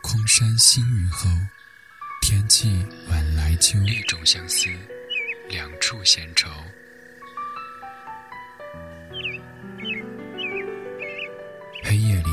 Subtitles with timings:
[0.00, 1.28] 空山新雨后，
[2.22, 3.78] 天气晚来秋。
[3.80, 4.70] 一种相思，
[5.48, 6.48] 两处闲愁。
[11.84, 12.30] 黑夜里，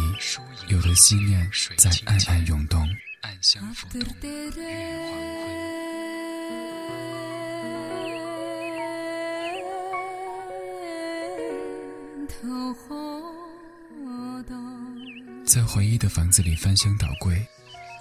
[0.69, 2.87] 有的思念在暗暗涌动，
[3.21, 4.51] 暗香浮动，月
[12.41, 13.08] 黄昏。
[15.49, 17.43] 在回忆的房子里翻箱倒柜，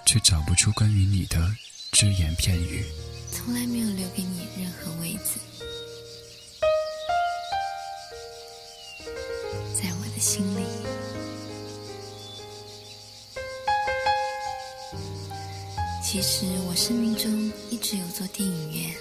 [0.05, 1.51] 却找不出关于你的
[1.91, 2.85] 只言片语。
[3.31, 5.39] 从来没有留给你任何位子，
[9.73, 10.63] 在我的心里。
[16.05, 18.95] 其实我生命中一直有座电影院，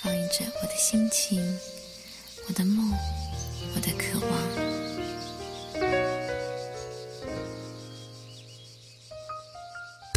[0.00, 1.56] 放映着我的心情、
[2.48, 2.92] 我的梦、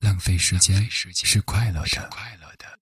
[0.00, 2.78] 浪费时间是快乐的。